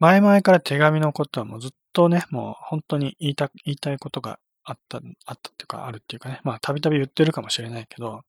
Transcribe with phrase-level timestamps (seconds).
[0.00, 8.22] 前々から手紙のことはもうずっとね、もう本当に言いた、言いたいことがあった、あったっていうか、あるっていうかね、まあたびたび言ってるかもしれないけど、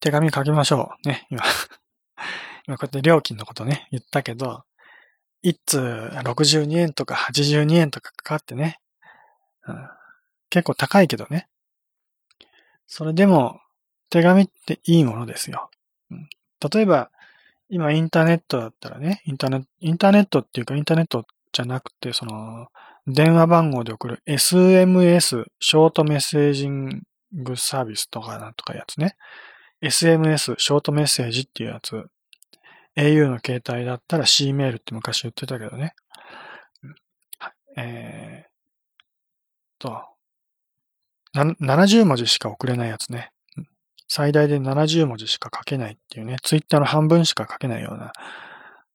[0.00, 1.08] 手紙書きましょう。
[1.08, 1.42] ね、今
[2.66, 4.64] 今こうやって料金のことね、言ったけど、
[5.42, 5.78] 一通
[6.12, 8.80] 62円とか82円とかかかってね、
[9.66, 9.88] うん、
[10.50, 11.48] 結構高いけどね。
[12.86, 13.60] それでも、
[14.10, 15.70] 手紙っていいものですよ。
[16.10, 16.28] うん、
[16.72, 17.10] 例えば、
[17.70, 22.68] 今インターネットだったらね、インターネット、インターネットっていうかインターネットじゃなくて、その、
[23.06, 27.02] 電話番号で送る SMS、ショートメッセージン
[27.32, 29.16] グサービスとかなんとかやつね。
[29.82, 32.04] SMS、ショートメッセージっていうやつ。
[32.96, 35.94] au の携帯だったら C メールって昔言ってたけどね。
[37.76, 38.48] えー、
[39.78, 40.02] と、
[41.34, 43.30] 70文字しか送れないやつね。
[44.08, 48.12] 最大で70文字しか書けないっていうね、ツイッターの半分しか書けないような、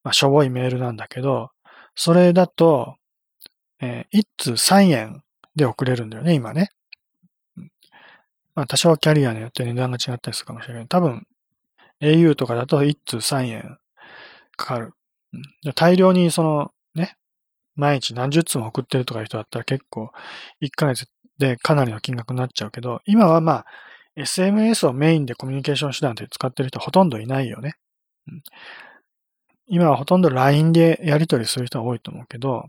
[0.04, 1.52] まあ、しょぼいメールなんだけど、
[1.96, 2.96] それだと、
[3.80, 5.24] えー、1通3円
[5.56, 6.70] で送れるんだよね、今ね。
[8.56, 10.88] まあ、多少キャリアによって値段が違ったりするかもしれない。
[10.88, 11.28] 多分、
[12.02, 13.78] au とかだと1通3円
[14.58, 14.94] かかる。
[15.34, 17.18] うん、大量にその、ね、
[17.76, 20.12] 毎日何十通も送ってるとかいう人だったら結構、
[20.62, 23.66] 1ヶ月でかなりの金額になっちゃうけど、今はまあ、
[24.18, 27.76] SMS をメインでコミュニケーション手段で使ってる人ほとんどいないよね。
[29.68, 32.68] 今はほとんど LINE でやり取りする人が多いと思うけど、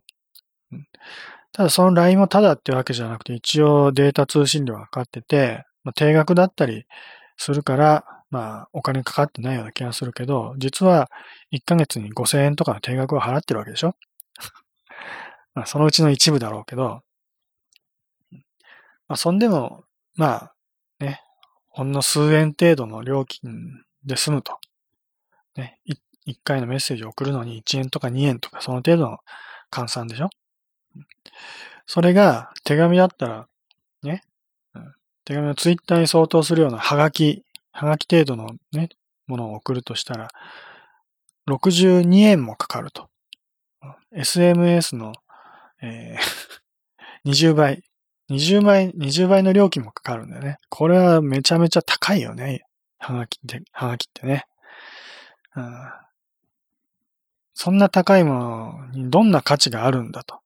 [1.53, 6.87] ただその LINE もただってわけじゃなくて一応データ通信料がかかってて、まあ、定額だったり
[7.37, 11.11] するから、まあ、お金かかってないような気がするけど、実は
[11.53, 13.95] 1ヶ月に5000円とかの定額を払ってるわけでしょ？
[15.55, 17.03] まあ、そのうちの一部だろうけど、
[18.33, 19.85] まあ、そんでも、
[20.17, 20.55] まあ、
[20.99, 21.21] ね、
[21.75, 24.61] ほんの数円程度の料金で済むと。
[25.57, 29.19] ね、1回のメッセージを送るのに1円とか2円とかその程度の
[29.73, 30.31] 換算でしょ？
[31.85, 33.49] それが手紙だったら、
[34.05, 34.23] ね、
[35.25, 38.91] 手紙のツイッターに相当するようなハガキ、ハガキ程度のね、
[39.27, 40.29] ものを送るとしたら、
[41.49, 43.09] 62円もかかると。
[44.15, 45.13] SMS の、
[45.83, 47.83] えー、 20倍、
[48.31, 50.59] 20倍、20倍の料金もかかるんだよね。
[50.71, 52.65] これはめちゃめちゃ高いよね。
[52.99, 54.47] はがきって、はがきってね。
[55.57, 55.65] うん、
[57.55, 60.41] そんな高いものにどんな価値があるんだと。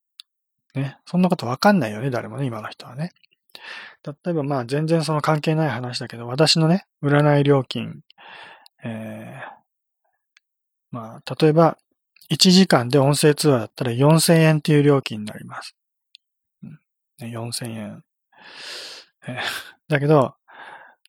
[0.74, 0.98] ね。
[1.06, 3.12] そんなことわかんないよね、誰もね、今の人はね。
[4.04, 8.02] 例えばまあ全然その関係ない話だけど、私のね、占い料金、
[8.84, 9.58] えー、
[10.90, 11.78] まあ、例えば、
[12.30, 15.74] 1時間で音声通話だったら4000円っていう料金になります。
[17.20, 18.04] うん、4000円。
[19.88, 20.34] だけど、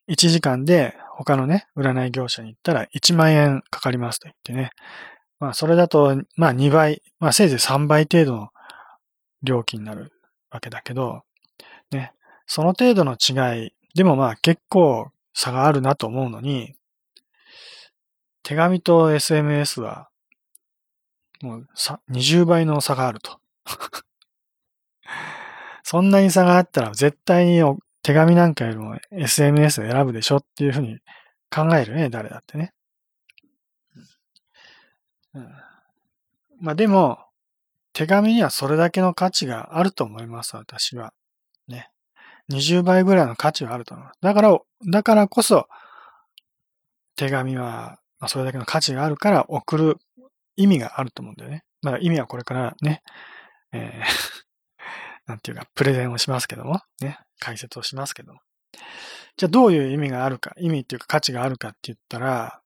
[0.08, 4.70] 1時間で他のね、占い業者に行ったら1万円かかりますと言ってね。
[5.38, 8.48] まあ、それだと、まあ2倍、まあせいぜい3倍程度の
[9.42, 10.12] 料金になる
[10.50, 11.22] わけだけど、
[11.90, 12.12] ね、
[12.46, 16.74] その程度の違い、でもまあ結構差があるなと思うのに、
[18.42, 20.08] 手紙と SMS は、
[21.42, 21.68] もう
[22.10, 23.39] 20倍の差があると。
[25.90, 27.60] そんなに差があったら絶対に
[28.02, 31.00] 手紙なんかよりも SMS を選ぶでしょっていうふうに
[31.50, 32.72] 考えるね、誰だってね。
[35.34, 35.48] うん、
[36.60, 37.18] まあでも、
[37.92, 41.12] 手紙にはそれだけの価値があると思います、私は。
[41.66, 41.90] ね。
[42.52, 44.18] 20倍ぐらいの価値はあると思います。
[44.20, 44.58] だから、
[44.92, 45.66] だからこそ、
[47.16, 49.96] 手紙は、まあ、それだけの価値があるから送る
[50.54, 51.64] 意味があると思うんだよね。
[51.82, 53.02] まあ意味はこれからね、
[53.72, 54.49] えー
[55.30, 58.40] なんていうか、プレゼンをしますけども、ね、解説をしますけども。
[59.36, 62.60] じゃあどういう意味があるか、意味っていうか価値があるかって言ったら、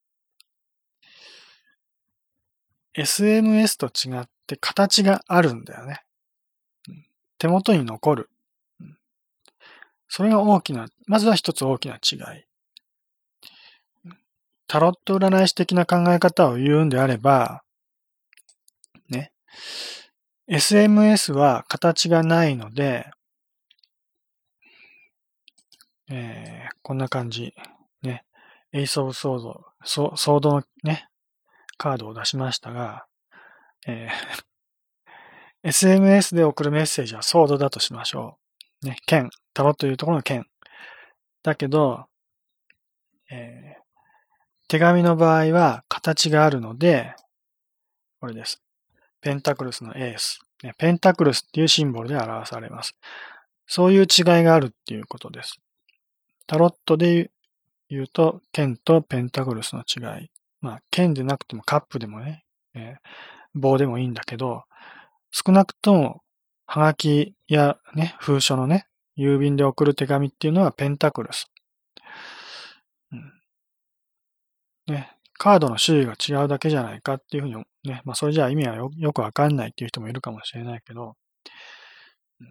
[2.96, 6.02] SMS と違って形があるんだよね。
[7.38, 8.30] 手元に残る。
[10.08, 12.44] それが大きな、まずは一つ大きな違い。
[14.66, 17.62] タロット占い師的な考え方を言うんであれば、
[19.10, 19.32] ね。
[20.48, 23.10] SMS は形がないので、
[26.10, 27.54] えー、こんな感じ。
[28.02, 28.24] ね。
[28.72, 31.08] エイスオブソード、ソードのね、
[31.78, 33.06] カードを出しましたが、
[33.86, 38.38] えー、 SMS で送るメッセージはソードだとしましょ
[38.82, 38.86] う。
[38.86, 39.30] ね、剣。
[39.54, 40.46] タロというところの剣。
[41.42, 42.04] だけど、
[43.30, 43.82] えー、
[44.68, 47.14] 手紙の場合は形があるので、
[48.20, 48.63] これです。
[49.24, 50.40] ペンタクルスのエース。
[50.76, 52.94] ペンタクルスっていうシンボルで表されます。
[53.66, 55.58] そういう違いがあるっていうことです。
[56.46, 57.30] タロットで
[57.88, 60.30] 言うと、剣とペンタクルスの違い。
[60.60, 62.44] まあ、剣でなくてもカップでもね、
[62.74, 64.64] えー、棒でもいいんだけど、
[65.30, 66.20] 少なくとも、
[66.66, 68.86] はがきやね、封書のね、
[69.16, 71.50] 郵便で送る手紙っていうのはペンタクルス。
[73.10, 73.32] うん、
[74.86, 81.16] ね、カードの種類が違うだけじゃないかっていうふうに、ね、まあそれじゃあ意味はよよくわかんないっていう人もいるかもしれないけど、
[82.40, 82.46] うん、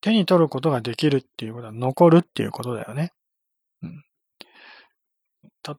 [0.00, 3.12] 手に取ることができるっていうことは残るっていうことだよね。
[3.82, 4.02] うん、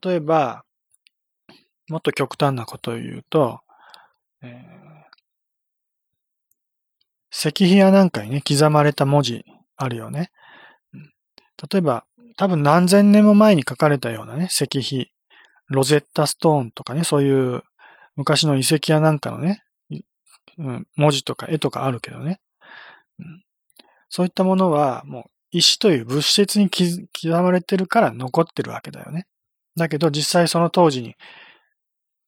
[0.02, 0.64] 例えば、
[1.88, 3.60] もっと極端なことを言うと、
[4.42, 5.08] えー、
[7.30, 9.44] 石碑やなんかにね、刻まれた文字
[9.76, 10.30] あるよね。
[11.70, 12.04] 例えば、
[12.36, 15.10] 多分何千年も前に書かれたようなね、石碑、
[15.68, 17.62] ロゼッタストーンとかね、そういう
[18.18, 19.62] 昔の遺跡やなんかのね、
[20.58, 22.40] うん、文字とか絵とかあるけどね、
[23.20, 23.44] うん。
[24.08, 29.28] そういったものはもう石という物質に刻まれてるから残ってるわけだよね。
[29.76, 31.14] だけど実際その当時に、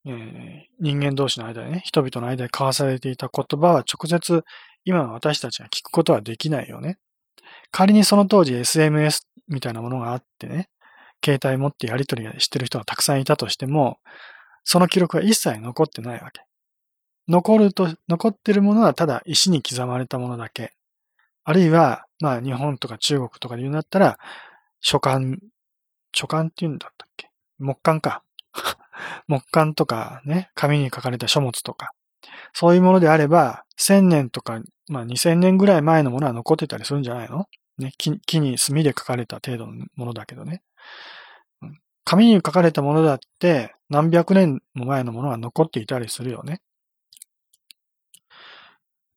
[0.06, 4.44] えー、人間同士の間でね、人々の間で交わされていた言葉は直接
[4.84, 6.98] 今の私たちが聞くことはできないよね。
[7.72, 10.68] 仮にその当時 SMS みたいなものがあってね、
[11.24, 13.98] 携帯持ってやり取りしてる人がたくさんいたとしても、
[14.64, 16.42] その記録は一切残ってないわけ。
[17.28, 20.72] 残ると、残ってるものはただ石に刻まれたものだけ。
[21.44, 24.18] あるいは、まあ日本とか中国とかで言うんだったら、
[24.80, 25.36] 書簡、
[26.14, 27.30] 書簡って言うんだったっけ？
[27.58, 28.22] 木簡か。
[29.28, 31.92] 木簡とかね、紙に書かれた書物とか。
[32.52, 37.46] そういうものであれば、1000年とか、まあ2000年ぐらい前のものは残ってたりするんじゃないの？
[37.78, 40.62] ね、木木に墨で書かれた程度のものだけどね。
[42.10, 46.60] 紙に書かれたものだって何百年も前のものが残っていたりするよね。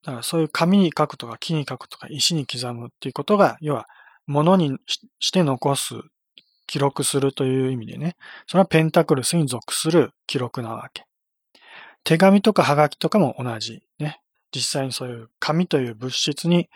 [0.03, 3.87] だからそういう紙に書くとか木に書くとか石に刻むっていうことが、要は
[4.27, 4.77] 物に
[5.17, 5.95] して残す、
[6.67, 11.05] 記録するという意味でね、それはペンタクルスに属する記録なわけ。
[12.03, 13.81] 手紙とかハガキとかも同じ。
[13.97, 14.19] ね。
[14.51, 16.69] 実際にそういう紙という物質に、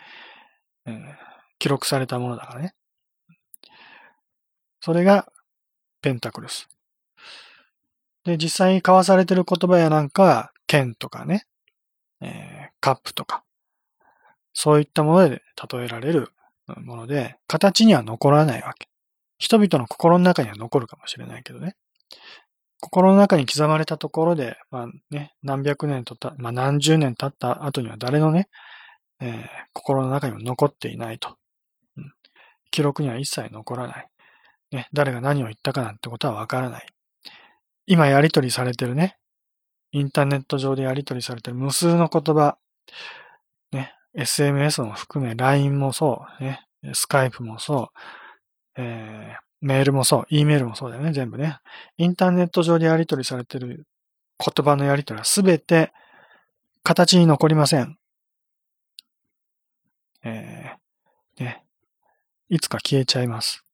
[0.84, 1.04] えー、
[1.60, 2.74] 記録されたものだからね。
[4.80, 5.30] それが
[6.00, 6.68] ペンタクルス。
[8.24, 11.46] で、実際に交わされている言葉やなんか、剣とかね、
[12.20, 13.44] えー、カップとか、
[14.52, 15.42] そういったもので
[15.72, 16.32] 例えられる
[16.76, 18.88] もので、形には残らないわけ。
[19.38, 21.76] 人々の心の中には残るかもしれないけどね。
[22.80, 28.48] 心の中に刻まれたところで、まあね、何百年とた、まあ何十年経った後には誰のね、
[29.20, 31.36] えー、心の中にも残っていないと、
[31.96, 32.12] うん。
[32.70, 34.08] 記録には一切残らない。
[34.72, 36.86] ね、誰が何を言ったかなんてことはわからない。
[37.86, 39.16] 今やりとりされてるね、
[39.92, 42.58] インターネット上でやりとりされてる無数の言葉、
[43.72, 46.60] ね、SMS も含め LINE もそう、ね、
[46.92, 47.90] スカイプもそ
[48.76, 51.58] う、えー、メールもそう、E メールもそうだよね、全部ね。
[51.96, 53.86] インターネット上でやり取りされてる
[54.38, 55.92] 言葉のやり取りはすべて
[56.82, 57.96] 形に残りません。
[60.24, 61.64] えー、ね。
[62.48, 63.64] いつか消えちゃいます。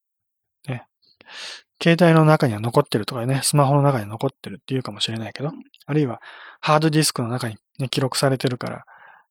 [1.82, 5.52] 携帯の中には残ってるとかね、スマホの中に残ってるっていうかもしれないけど、
[5.86, 6.20] あるいは
[6.60, 8.84] ハードディスクの中に、ね、記録されてるから、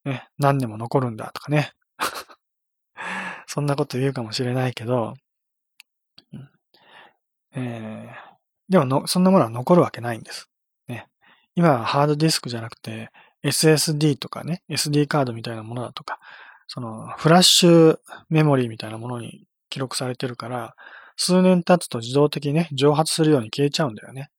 [0.06, 1.72] ね、何年も残るんだとかね。
[3.48, 5.14] そんなこと言うかもしれないけど、
[7.56, 8.34] えー、
[8.70, 10.50] でもの、そんなものは残るわけないんです。
[10.88, 11.08] ね。
[11.56, 13.10] 今はハードディスクじゃなくて、
[13.44, 16.20] SSD とかね、SD カードみたいなものだとか、
[16.68, 20.76] その、フラッシュメモリーみたいなものに記録されてるから、
[21.16, 24.30] 数年経つと自動的にね、蒸発するように消えちゃうんだよね。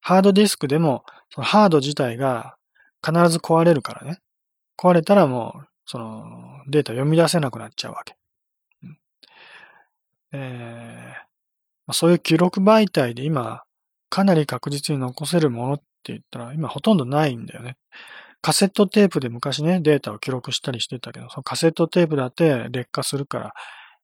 [0.00, 2.56] ハードディスクでも、そのハード自体が
[3.04, 4.18] 必ず壊れるからね。
[4.76, 8.16] 壊れたらもう、その、データ読み出せなくなっちゃうわけ。
[8.82, 8.98] うん、
[10.32, 13.62] えー、そういう記録媒体で今、
[14.10, 17.76] かなり確実に残せるものって言ったら、今ほとんどないんだよね。
[18.40, 23.54] カセットテープで昔ね、データを記録したりしてたけど、そのカセットテープだって劣化するから、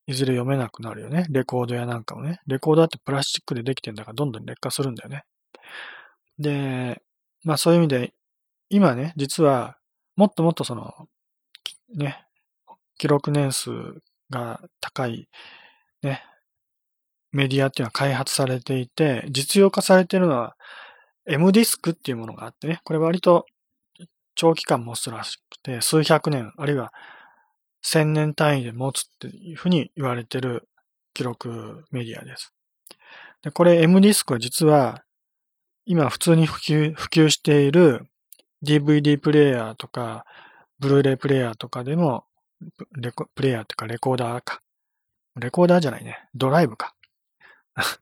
[0.07, 1.27] いずれ読めなくなるよね。
[1.31, 2.41] レコードやなんかもね。
[2.47, 5.23] レコードだってプラスチックでできてんだからどんどん劣化するんだよね。
[6.39, 7.03] で、
[7.45, 8.15] まあそういう意味で、
[8.71, 9.77] 今ね、実は、
[10.17, 10.93] もっともっとその、
[11.95, 12.25] ね、
[12.99, 13.71] 記録年数
[14.31, 15.29] が高い、
[16.03, 16.23] ね、
[17.33, 20.57] メディアっていうのは開発されていて、実用化されているのは
[21.27, 23.47] M ディスクっていうものがあってね、これ割と
[24.35, 26.93] 長期間持つらしくて、数百年、あるいは
[27.83, 30.69] 千年単位で持つっていうふうに言われてる
[31.15, 32.53] 記録メディアです。
[33.43, 35.03] で、これ M ディスクは実は
[35.87, 38.07] 今普通に普及普及している
[38.63, 40.25] DVD プレイヤーとか、
[40.79, 42.25] ブルーレイプレイヤーとかでも
[42.97, 44.61] レコ、プレイヤーっていうかレコーダーか。
[45.37, 46.19] レコーダーじゃないね。
[46.35, 46.95] ドライブか。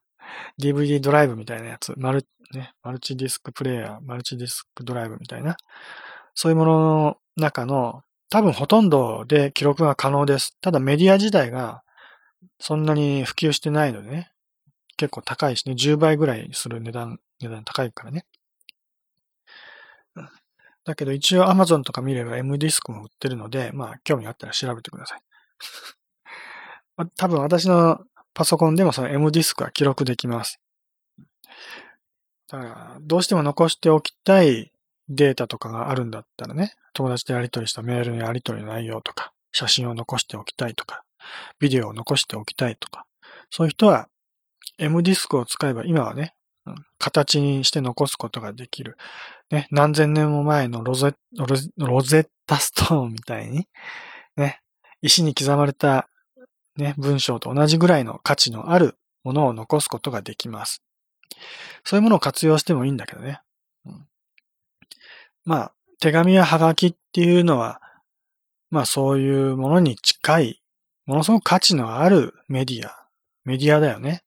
[0.61, 5.57] DVD ドライブみたいなやつ、マル、ね、マルチディスクプレイヤー、マルチディスクドライブみたいな、
[6.35, 10.57] そういうものの中の多分ほとんどで記録が可能です。
[10.61, 11.83] ただメディア自体が
[12.61, 14.31] そんなに普及してないのでね、
[14.97, 18.27] 結構高いしね、10倍ぐらいする値段、値段高いからね。
[20.85, 25.21] だけど一応 Amazon とか見れば M ディスクも売ってるので、まあ興味があったら調べてください。
[27.17, 28.01] 多分私の
[28.35, 30.61] パソコンでもその M ディスクは記録できます。
[32.49, 34.73] だから、どうしても残しておきたい
[35.09, 41.03] データとかがあるんだったらね、友達とやり取りしたメールのやり取りの内容とか、写真を残しておきたいとか、
[41.59, 43.07] ビデオを残しておきたいとか、
[43.51, 44.09] そういう人は
[44.79, 46.35] M ディスクを使えば今はね、
[46.99, 48.97] 形にして残すことができる。
[49.51, 51.15] ね、何千年も前のロゼ
[51.79, 53.67] ロゼッタストーンみたいに、
[54.37, 54.61] ね、
[55.01, 56.09] 石に刻まれた、
[56.77, 60.83] ね、文章と同じぐらいの価値のあるものを残すことができます。
[61.85, 63.41] そういうものを活用してもいいんだけどね。
[65.49, 67.81] まあ、手紙やハガキっていうのは、
[68.69, 70.63] まあそういうものに近い、
[71.07, 73.09] ものすごく価値のあるメディア、
[73.47, 74.21] メディアだよね。
[74.21, 74.25] っ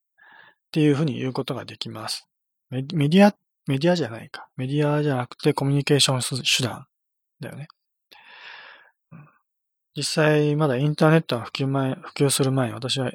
[0.72, 2.28] ていうふうに言うことができます。
[2.72, 3.36] メディア、
[3.68, 4.48] メディアじゃないか。
[4.58, 6.88] メディアじゃなくてコミュニケーション手段
[7.40, 7.68] だよね。
[9.96, 13.12] 実際、まだインターネットが普及前、普及する前に、私は、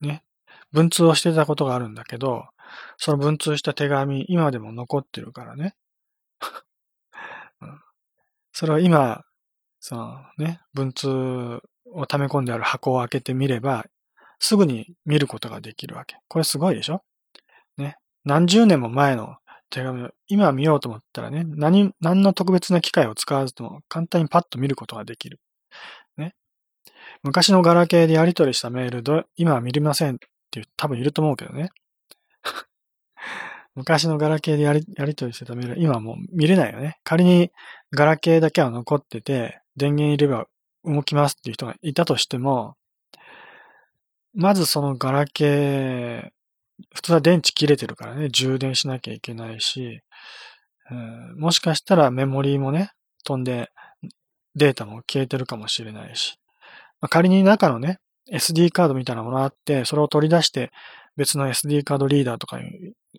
[0.00, 0.24] ね、
[0.72, 2.46] 文通をしてたことがあるんだけど、
[2.96, 5.76] その文通した手紙、今でも残ってるからね。
[8.54, 9.22] それは今、
[9.80, 11.08] そのね、文通
[11.92, 13.84] を溜め込んである箱を開けてみれば、
[14.38, 16.16] すぐに見ることができるわけ。
[16.28, 17.02] これすごいでしょ？
[17.76, 17.96] ね。
[18.24, 19.36] 何十年も前の
[19.70, 25.40] 手紙を今見ようと思ったらね、何、何の特別な機械を使わずとも簡単にパッと見ることができる。
[26.16, 26.34] ね。
[27.24, 30.18] 昔のガラケーでやり取りしたメールど、今は見れませんっ
[30.52, 31.70] ていう多分いると思うけどね。
[33.74, 36.98] 昔のガラケーでやり、やり取りしてたメール、今もう見れないよね。
[37.02, 37.50] 仮に
[37.92, 40.46] ガラケーだけは残ってて、電源入れば
[40.84, 42.76] 動きますっていう人がいたとしても、
[44.34, 46.28] まずそのガラケー、
[46.94, 50.02] 普通は電池切れてるからね、充電しなきゃいけないし、
[51.36, 52.92] もしかしたらメモリーもね、
[53.24, 53.70] 飛んで
[54.54, 56.38] データも消えてるかもしれないし、
[57.00, 57.98] まあ、仮に中のね、
[58.32, 60.70] SD カードみたいなものあって、それを取り出して
[61.16, 62.58] 別の SD カードリーダーとか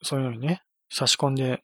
[0.06, 1.64] そういうのにね、差し込んで、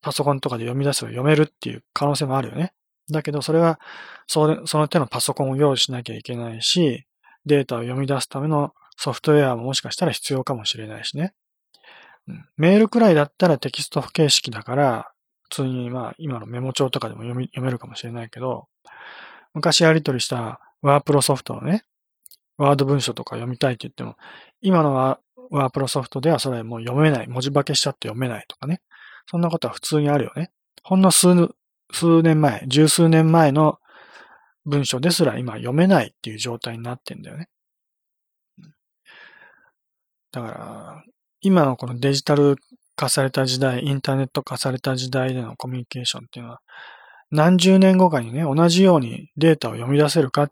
[0.00, 2.72] パソコンとかで読み出せば読めるっていう可能性もあるよね。
[3.10, 3.80] だけど、それは、
[4.26, 7.06] その手のパソコンを用意しなきゃいけないし、
[7.46, 11.34] データを読み出すためのソフトウェアももしかしたら必要かもしれないしね。
[12.56, 15.12] メールくらいだったらテキスト形式だから、
[15.42, 18.68] 普通にまあ今のメモ帳とかでも読み読めるかもしれないけど、
[19.54, 21.84] 昔やり取りしたワープロソフトのね、
[22.56, 24.16] ワード文書とか読みたいって言っても、
[24.60, 25.18] 今のは
[25.52, 28.80] ワープロソフトではそれもう読めない、文字化けしちゃって読めないとかね。
[29.26, 30.50] そんなことは普通にあるよね。
[30.82, 31.50] ほんの数、
[31.92, 33.78] 数年前、十数年前の
[34.64, 37.48] 文章ですら今読めないっていう状態になってんだよね。
[40.32, 41.04] だから、
[41.42, 42.56] 今のこのデジタル
[42.96, 46.60] 化された時代、インターネット化された時代でのコミュニケーションっていうのは、
[47.30, 50.50] 何十年後かにね、同じようにデータを読み出せるか、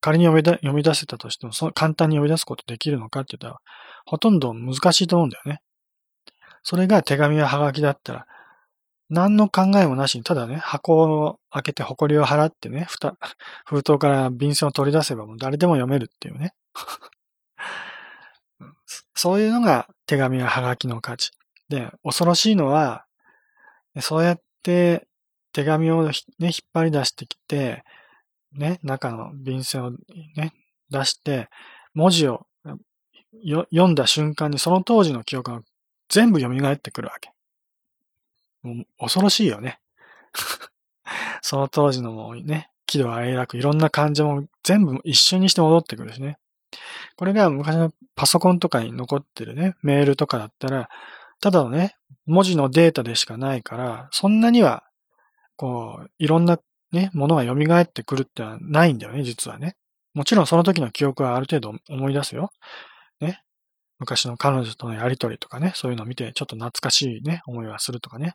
[0.00, 3.60] 仮に読み出せたとしても、その簡単に読み出すことできるのかって言ったら、
[4.08, 5.60] ほとんど難しいと思うんだよね。
[6.62, 8.26] それが手紙やハガキだったら、
[9.10, 13.18] 何の考えもなしに、ただね、箱を開けて埃を払ってね、ふた、
[13.66, 16.54] 封筒から便箋を取り出せばもう誰でも読めるっていうね。
[19.14, 21.32] そういうのが手紙やハガキの価値。
[21.68, 23.04] で、恐ろしいのは、
[24.00, 25.06] そうやって
[25.52, 27.84] 手紙をね、引っ張り出してきて、
[28.52, 29.90] ね、中の便箋を
[30.36, 30.54] ね、
[30.88, 31.50] 出して、
[31.92, 32.46] 文字を
[33.44, 35.60] 読んだ瞬間にその当時の記憶が
[36.08, 37.30] 全部蘇ってくるわけ。
[38.62, 39.78] もう恐ろしいよね。
[41.42, 46.38] その当時のもうね、喜怒哀楽、いろんな感情も全部一緒にして戻ってくるしね。
[47.16, 50.88] これが昔のパソコンとかに残ってるね、メールとかだったら、
[51.40, 54.84] ただのね、文字のデータでしかないから、そんなには、
[55.56, 56.58] こう、いろんな
[56.92, 59.76] ね、ものが蘇ってくるってのはないんだよね、実はね。
[60.14, 62.50] もちろんその時の記憶はある程度思い出すよ。
[63.20, 63.42] ね。
[63.98, 68.34] 昔の彼女とのやりとりとかね、そういうのを見てちょっと懐かしいね、思いはするとかね。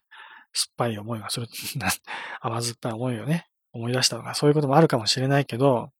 [0.54, 1.48] 酸っぱい思いがする。
[2.42, 5.92] 甘酸っぱい思いをね、思い出したとか、そういうこともあるかもしれないけど、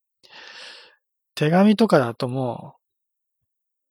[1.36, 2.80] 手紙とかだともう、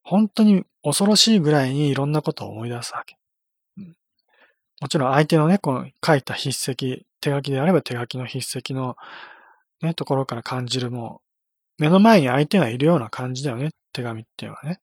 [0.05, 3.17] 本当に恐ろしいぐらいにいろんなことを思い出すわけ。
[4.81, 8.97] もちろん相手のね、この書いた筆跡、手書きであれば手書きの筆跡の
[9.81, 11.23] ね、ところから感じるも、
[11.79, 14.81] 目の前に相手がいるような感じだよね、手紙っていうのはね。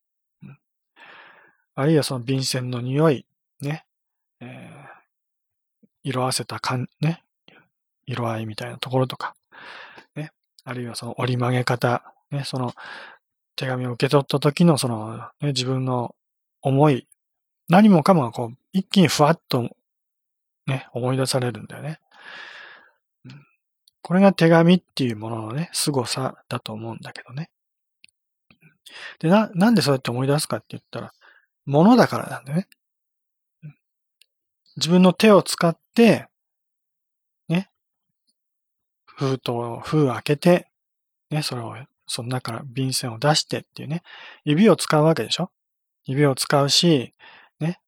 [1.75, 3.25] あるいはその便箋の匂い、
[3.61, 3.85] ね、
[4.41, 7.23] えー、色あせた感、ね、
[8.05, 9.33] 色合いみたいなところとか、
[10.15, 10.31] ね、
[10.65, 12.73] あるいはその折り曲げ方、ね、その
[13.55, 16.15] 手紙を受け取った時のその、ね、自分の
[16.61, 17.07] 思い、
[17.69, 19.69] 何もかもがこう、一気にふわっと
[20.67, 21.99] ね、思い出されるんだよね。
[24.09, 27.51] これが手紙っていうもののね、凄さだと思うんだけどね。
[29.19, 31.13] で、な、なんでそうやって思い出すかって言ったら、
[31.67, 32.67] ものだからなんだよね。
[34.77, 36.25] 自分の手を使って、
[37.49, 37.69] ね、
[39.05, 40.71] 封筒を封開けて、
[41.29, 41.75] ね、それを、
[42.07, 44.01] その中から便箋を出してっていうね、
[44.43, 45.51] 指を使うわけでしょ
[46.05, 47.13] 指を使うし、
[47.59, 47.79] ね、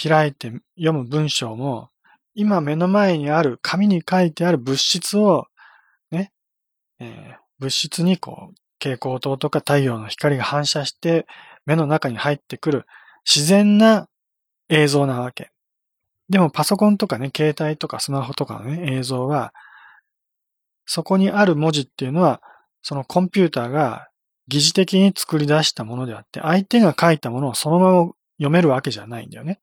[0.00, 1.90] 開いて読む文章も、
[2.36, 5.48] 今目の前にある紙に書いてある物質を、
[7.00, 11.26] えー、物質にこう、蛍光灯とか太陽の光が反射して
[11.64, 12.86] 目の中に入ってくる
[13.24, 14.08] 自然な
[14.68, 15.50] 映像なわけ。
[16.28, 19.52] でもパソコンとかね、携帯とかスマホとかのね、映像は、
[20.86, 22.42] そこにある文字っていうのは、
[22.82, 24.08] そのコンピューターが
[24.48, 29.60] 疑似的に作り出したものであって、相手が書いたものをそのまま読めるわけじゃないんだよね。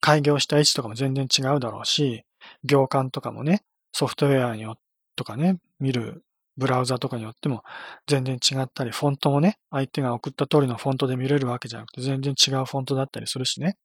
[0.00, 2.24] 開業した位置とかも全然違うだろうし、
[2.64, 4.78] 行間とかもね、ソフトウェアによ
[5.16, 6.22] とかね、見る
[6.60, 7.64] ブラウザとかによっても
[8.06, 13.76] 全然違ったり、フォントもね、相手が送った通りのフォントで見れるわけじゃなくて全然違うフォントだったりするしね。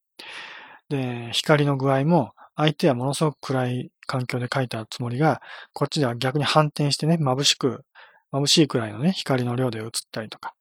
[0.89, 5.41] で、光の具合も相手はものすごく暗い環境で書いたつもりが、
[5.73, 7.85] こっちでは逆に反転してね、眩しく、
[8.33, 10.53] 眩しいくらいのね、光の量で映ったりとか。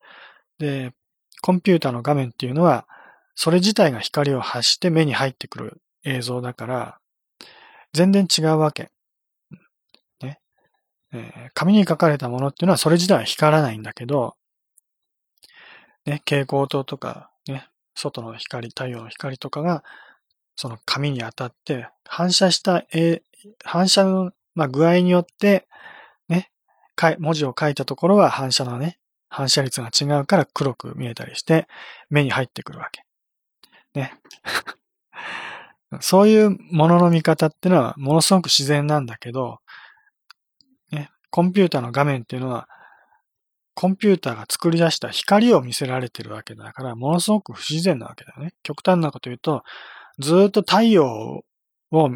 [0.58, 0.92] で、
[1.42, 2.86] コンピューターの画面っていうのは、
[3.34, 6.98] それ自体が光を発して目に入ってくる映像だから、
[7.92, 8.90] 全然違うわけ。
[11.14, 14.34] えー、紙に書かれたものっていうのはそれ自体は光らないんだけど、
[16.06, 19.84] ね、蛍光灯とか、ね、外の光、太陽の光とかが、
[20.56, 23.22] その紙に当たって、反射した、え
[23.64, 25.66] 反射の、まあ、具合によって、
[26.28, 26.50] ね、
[27.18, 31.66] 文字を書いたところは反射のね、反射率が違うから黒く見えたりして、
[32.10, 33.04] 目に入ってくるわけ。
[33.94, 34.14] ね。
[36.00, 39.60] そういうものの見方ってのはものすごく自然なんだけど、
[41.34, 42.68] コンピューターの画面っていうのは、
[43.74, 48.54] コンピューターが作り出した光を見せられてるわけだから、ものすごく不自然なわけだよね。
[48.62, 49.64] 極端なこと言うと、
[50.20, 51.44] ずっと太陽
[51.90, 52.10] を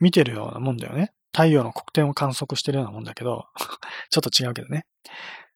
[0.00, 1.12] 見てるようなもんだよね。
[1.30, 3.44] 太陽の黒点を観測してるようなもんだけど、
[4.08, 4.86] ちょっと違うけどね。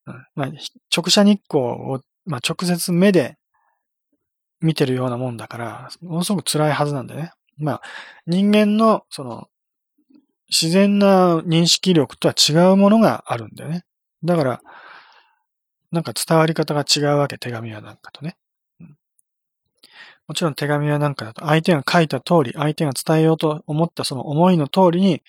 [0.05, 0.49] うんまあ、
[0.95, 3.39] 直射日光を、まあ、直接目で
[4.61, 7.33] 見てるようなもんだから、ものすごく辛いはずなんだよね。
[7.57, 7.83] まあ、
[8.27, 9.49] 人間の、その、
[10.53, 13.85] 自然な認識力とは違うものがあるんだよね。
[14.23, 14.61] だから、
[15.91, 18.37] なんか伝わり方が違うわけ、手紙はなんかとね。
[20.29, 25.23] もちろん手紙はなんかだと、相手が書いた通り、相手が伝えようと思ったその思いの通りに、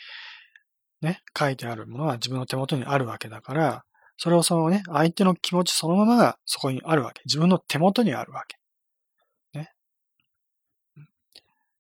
[1.02, 3.86] ね、書いてあるものは自分の手元にあるわけだから、
[4.18, 7.22] それをそのね、相手の気持ちそのままがそこにあるわけ。
[7.26, 8.58] 自分の手元にあるわけ。
[9.58, 9.72] ね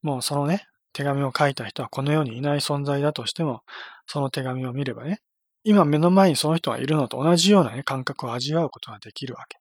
[0.01, 3.63] もうそのね、手紙を書いた人はこの世にいない存在だとしても、
[4.07, 5.21] その手紙を見ればね、
[5.63, 9.57] 今目の前にその人がいるのと同じようなね、感覚を味わうことができるわけ。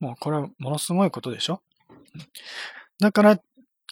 [0.00, 1.60] もうこれはものすごいことでしょ？
[3.00, 3.40] だから、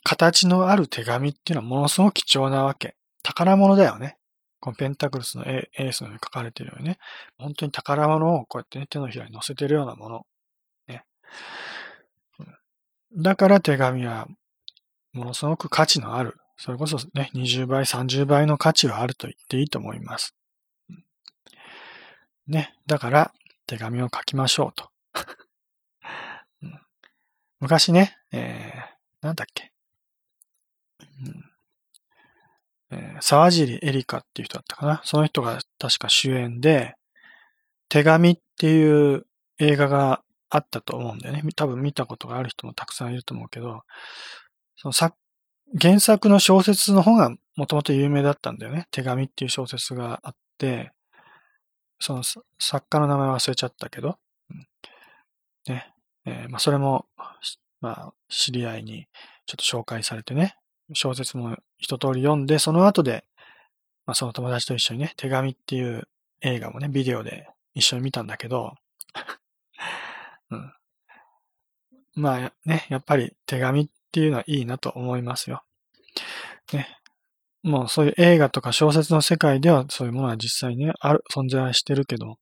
[0.04, 2.94] 形のある手紙っていうのはものすごく貴重なわけ。
[3.24, 4.18] 宝物だよね。
[4.60, 6.98] このペンタクルスのエースのように書かれてるようにね。
[7.38, 10.26] 本当に宝物をこうやってね、手のひらに乗せてるようなもの。
[10.86, 11.04] ね。
[13.16, 14.28] だから手紙は
[15.16, 20.34] ものすごく価値のある、それこそね、20倍、30倍の価値はあると言っていいと思います。
[22.46, 23.32] ね、だから
[23.66, 24.90] 手紙を書きましょうと。
[27.60, 29.72] 昔ね、えー、なんだっけ。
[32.90, 35.00] えー、沢尻エリカっていう人だったかな。
[35.04, 36.94] その人が確か主演で、
[37.88, 39.26] 手紙っていう
[39.58, 41.42] 映画があったと思うんだよね。
[41.56, 43.82] 多分見たことがある人もたくさんいると思うけど、
[44.76, 45.16] その作、
[45.80, 48.86] 原作の小説の方がもともと有名だったんだよね。
[48.90, 50.92] 手紙っていう小説があって、
[51.98, 52.22] その
[52.58, 54.18] 作家の名前忘れちゃったけど、
[55.66, 55.92] ね、
[56.26, 57.06] えー、まあそれも、
[57.80, 59.06] まあ知り合いに
[59.46, 60.56] ちょっと紹介されてね、
[60.92, 63.24] 小説も一通り読んで、その後で、
[64.04, 66.06] まあその友達と一緒にね、手紙っていう
[66.42, 68.74] 映画もね、ビデオで一緒に見たんだけど、
[70.50, 70.72] うん、
[72.14, 75.62] まあね、やっぱり手紙っっていうのはいいなと思いますよ。
[76.72, 76.88] ね。
[77.62, 82.38] もうそういう映画とか小説の世界ではそういうものは実際ね、ある、存在はしてるけど、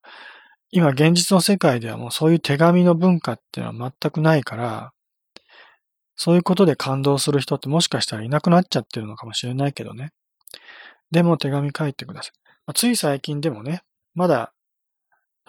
[0.71, 4.93] 今現実の世界ではもうそういう手紙の文化っていうのは全くないから、
[6.15, 10.13] そういうことで感動する人ってもしかしたらいなくなっちゃってるのかもしれないけどね。
[11.11, 12.33] でも手紙書いてください。
[12.67, 13.83] まあ、つい最近でもね、
[14.15, 14.53] まだ、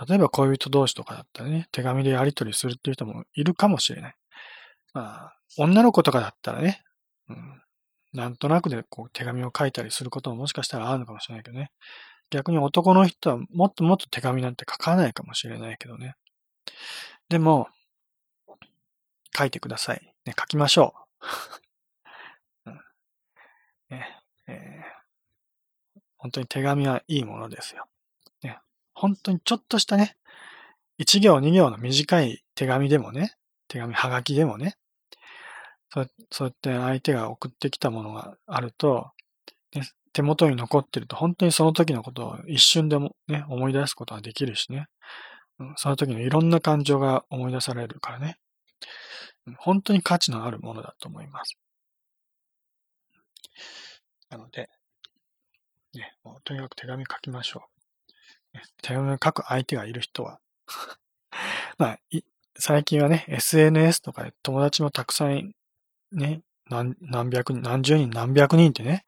[0.08, 4.16] 例えば恋人同士とかだったらね、手紙でやり取りするっていう人もいるかもしれない。
[4.96, 6.82] まあ、女の子とかだったらね、
[7.28, 7.62] うん、
[8.14, 11.70] なんとなくでこう手紙を書いたりすることももしかしたらあるのかもしれないけどね。
[12.30, 16.16] 逆に男の人はもっともっと手紙なんて書かないかもしれないけどね。
[17.28, 17.68] でも、
[19.38, 20.14] 書いてください。
[20.26, 20.96] ね、書きましょ
[22.66, 22.72] う。
[23.94, 27.86] ねえー、本当に手紙はいいものですよ。
[28.44, 28.60] ね、
[28.94, 30.16] 本当にちょっとしたね、
[31.00, 33.36] 1行2行の短い手紙でもね、
[33.68, 34.78] 手紙はがきでもね、
[35.96, 39.12] そうそうやって相手が送ってきたものがあると、
[39.74, 44.88] ね、手元に残ってると本当にその時のことを一瞬でもね、思い出すことができるしね、
[45.58, 48.38] うん、その時のいろんな感情が思い出されるからね、
[49.58, 51.58] 本当に価値のあるものだと思います。
[54.30, 54.70] なので、
[55.94, 57.70] ね、もうとにかく手紙書きましょ
[58.54, 58.58] う。
[58.58, 60.40] ね、手紙を書く相手がいる人は
[61.78, 62.00] まあ、
[62.60, 65.54] 最近はね、SNS とかで友達もたくさん
[66.12, 69.06] ね、何何百人、何十人、何百人ってね、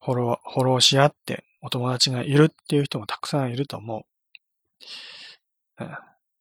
[0.00, 4.02] フォロー、フォローし合ってお友達がいるっていう人もたくさんいると思う。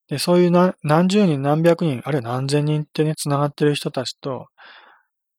[0.10, 4.48] で、そういう何何十人、何百人、あるいは何千人ってね、繋がってる人たちと、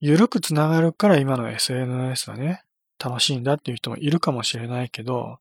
[0.01, 2.63] ゆるく繋がるから今の SNS はね、
[3.03, 5.39] 楽しいんだっていう人もいるかもしれないけど、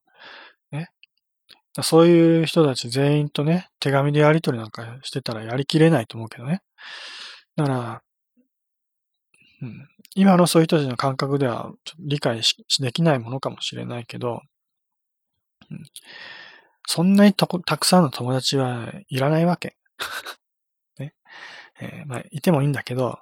[0.71, 0.89] ね。
[1.83, 6.61] そういう人たち全員とね、手紙でやり取りなんかしてたらやりきれないと思うけどね。
[7.55, 8.01] だから、
[9.61, 14.41] うん、今のそういう人たちの感覚では理解しできないものかもしれないけど、
[15.71, 15.83] うん、
[16.87, 19.75] そんなにたくさんの友達はいらないわけ。
[20.99, 21.13] ね。
[21.79, 23.19] えー、まあ、いてもいいんだけど、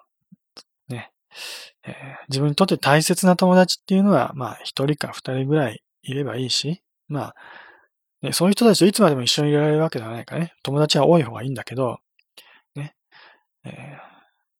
[0.87, 1.11] ね。
[1.83, 1.93] えー、
[2.29, 7.35] 自分にとって大切な友達っていうのは、まあ、一人か二人ぐらいいればいいし、まあ、
[8.21, 11.99] ね、そういう人たちといつまでも一緒にいられるわけではないからね、友達は多い方がいいんだけど、
[12.75, 12.95] ね、
[13.63, 14.14] えー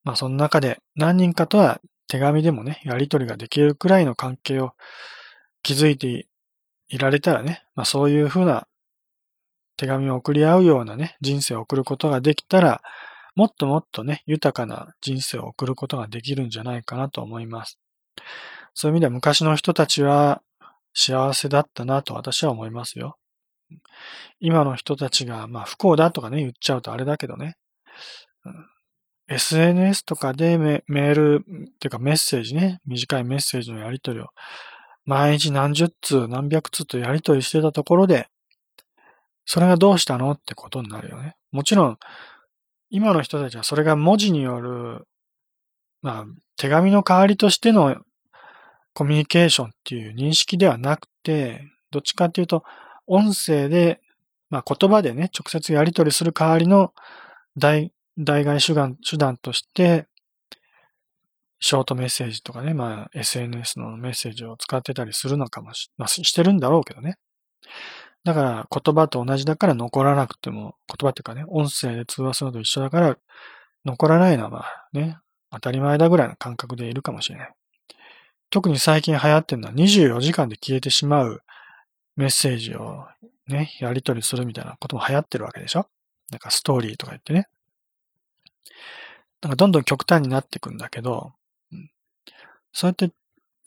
[0.05, 4.71] まあその中で何人かとは手紙でもね、やり取りができるくらいの関係を
[5.63, 6.27] 築いて
[6.87, 8.67] いられたらね、まあそういうふうな
[9.77, 12.81] 手紙を送り合うようなね、人生を送ることができたら、
[13.35, 17.79] もっともっとね、豊かな人生を送ることができるんじゃないかなと思います。
[18.73, 20.41] そういう意味では昔の人たちは
[20.93, 23.17] 幸せだったなと私は思いますよ。
[24.39, 27.55] 今の人たちが、まあ不幸だとかね、言っちゃうとあれだけどね、
[29.27, 34.27] SNS とかでメールっていうかメッセージね、短いメッセージのやり取りを
[35.05, 38.27] 毎日何十通何百通とやり取りしてたところで、
[39.45, 41.35] それがどうしたのってことになるよね。
[41.51, 41.97] もちろん、
[42.89, 45.07] 今の人たちはそれが文字による、
[46.01, 46.25] まあ、
[46.57, 47.97] 手紙の代わりとしての
[48.93, 51.61] コミュニケーションっていう認識ではなくて、
[51.91, 52.63] どっちかっていうと、
[53.07, 54.01] 音声で、
[54.49, 56.93] まあ言葉でね、直接やり取りする代わりの
[57.57, 60.07] 代代替手段手段として、
[61.59, 67.17] ショートメッセージとかね、まあ SNS のメッセージを使ってたりするのかもし、まあしてるんだろうけどね。
[68.23, 73.17] だから言葉と同じだから残らなくても、言葉っていうかね、音声で通話するのと一緒だから
[73.85, 75.17] 残らないのはまあね、
[75.51, 77.53] 当たり前だぐらいの感覚でいるかもしれない。
[78.49, 81.41] 特に最近流行ってるのは24時間で消えてしまう
[82.15, 83.05] メッセージを
[83.47, 85.87] ね、やり取りするみたいなことも流行ってるわけでしょ
[86.31, 87.47] なんかストーリーとか言ってね。
[89.41, 91.33] なんかどんどん極端になっていくんだけど、
[91.71, 91.89] うん、
[92.73, 93.11] そうやって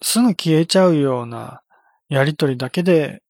[0.02, 1.62] すぐ消えちゃうような
[2.08, 3.22] やりとりだけで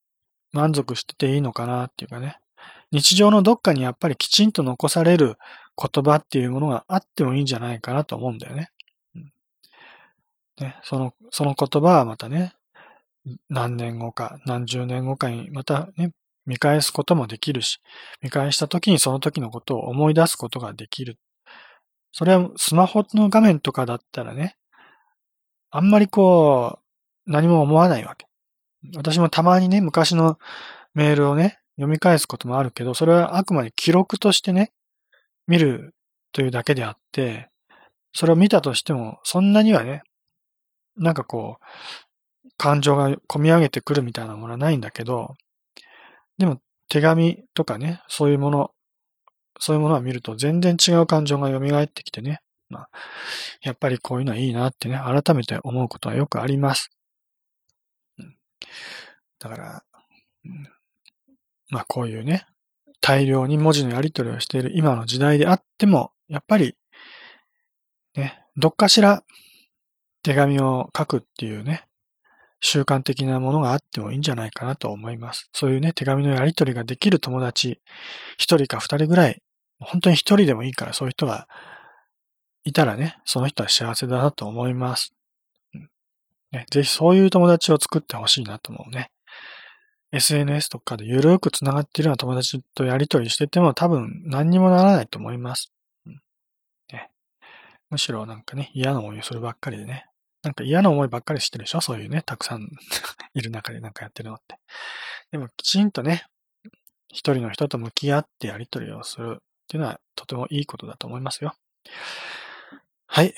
[0.53, 2.39] 満足してていいのかなっていうかね。
[2.91, 5.37] 日常のどっかにやっぱりきちんと残される
[5.77, 8.71] 言葉っていうものがあってもいいんじゃないかなと思うんだよね。
[9.15, 9.33] うん、
[10.61, 12.55] ねその、その言葉はまたね、
[13.51, 16.13] 何年後か、何十年後かにまたね、
[16.47, 17.79] 見返すこともできるし、
[18.23, 21.19] 見返した時にその時のことを思い出すことができる
[22.13, 24.57] それはスマホの画面とかだったらね、
[25.71, 26.79] あんまりこ
[27.27, 28.27] う、何も思わないわけ。
[28.97, 30.39] 私もたまにね、昔の
[30.95, 34.73] メールをね、読み返すこともあるけど、それはあくまで記録としてね、
[35.47, 35.95] 見る
[36.33, 37.51] というだけであって、
[38.13, 40.03] それを見たとしても、そんなにはね、
[40.97, 45.37] なんかこう、感情が込み上げてくるみたいなものはないんだけど、
[46.39, 48.71] でも手紙とかね、そういうもの
[49.59, 52.41] そういうものを見ると全然違う感情が蘇ってきてね。
[52.69, 52.89] まあ、
[53.63, 56.91] やっぱりこういうのはいいなってね、改めて思うことはよくあります。
[58.19, 58.37] うん、
[59.39, 59.83] だから、
[61.71, 62.47] まあこういうね、
[63.01, 66.77] 大量に文字のやり取りをしている今の時代であっても、やっぱり、
[68.17, 69.23] ね、どっかしら
[70.23, 71.85] 手紙を書くっていうね、
[72.61, 75.49] 習慣的なものがあってもいいんじゃないかなと思います。
[75.53, 77.81] そういうね、手紙のやり取りができる友達、
[78.37, 79.41] 一人か二人ぐらい、
[79.81, 81.49] 本当に一人でもいいからそういう人が
[82.65, 85.15] いたらね、その人は幸せだなと思います。
[86.53, 89.11] ね、ぜひそういう友達を作ってほしいなと思うね。
[90.13, 95.71] SNS とかでゆるく繋がっているような友達とやり取りしてても多分何にもならないと思います。
[96.93, 97.11] ね、
[97.91, 100.07] むしろなんかね、嫌な思いをするばっかりでね、
[100.43, 101.81] なんか嫌な思いばっかりしてるでしょ？
[101.83, 102.69] そういうね、たくさん
[103.35, 104.59] いる中でなんかやってるのって。
[105.31, 106.25] でもきちんとね、
[107.09, 111.55] 一人の人と向き合ってやりとりをするっていうのはとてもいいことだと思いますよ。
[113.07, 113.35] はい。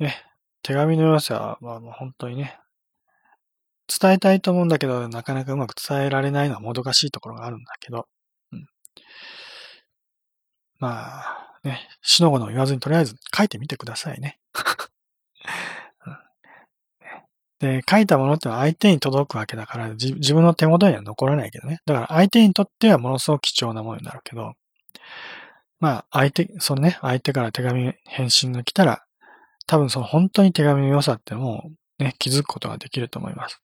[0.00, 0.16] ね、
[0.62, 2.58] 手紙の良さはもう本当にね、
[3.86, 8.08] 伝えたいと思うんだけど、なかなかうまく伝えられないのはもどかしいところがあるんだけど、
[8.50, 8.66] うん、
[10.80, 14.40] まあ、ね、死の子の言わずにとりあえず書いてみてくださいね。
[17.60, 21.78] で、書いたものってのは相手に届くわけだから、自分の手元には残らないけどね。
[21.86, 24.54] だから相手にとってはものすごく貴重なものになるけど、
[25.84, 29.04] まあ、相手、そのね、相手から手紙、返信が来たら、
[29.66, 33.60] 多分その本当に手紙の良さってもうね、気づくことができると思います。